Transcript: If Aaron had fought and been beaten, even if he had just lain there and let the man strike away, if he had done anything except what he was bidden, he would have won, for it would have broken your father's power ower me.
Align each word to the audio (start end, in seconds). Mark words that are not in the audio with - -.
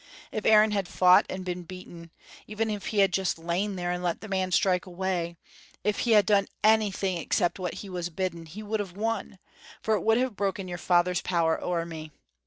If 0.31 0.47
Aaron 0.47 0.71
had 0.71 0.87
fought 0.87 1.27
and 1.29 1.45
been 1.45 1.61
beaten, 1.61 2.09
even 2.47 2.71
if 2.71 2.87
he 2.87 2.97
had 3.01 3.13
just 3.13 3.37
lain 3.37 3.75
there 3.75 3.91
and 3.91 4.01
let 4.01 4.19
the 4.19 4.27
man 4.27 4.51
strike 4.51 4.87
away, 4.87 5.37
if 5.83 5.99
he 5.99 6.13
had 6.13 6.25
done 6.25 6.47
anything 6.63 7.17
except 7.19 7.59
what 7.59 7.75
he 7.85 7.87
was 7.87 8.09
bidden, 8.09 8.47
he 8.47 8.63
would 8.63 8.79
have 8.79 8.97
won, 8.97 9.37
for 9.79 9.93
it 9.93 10.01
would 10.01 10.17
have 10.17 10.35
broken 10.35 10.67
your 10.67 10.79
father's 10.79 11.21
power 11.21 11.63
ower 11.63 11.85
me. 11.85 12.09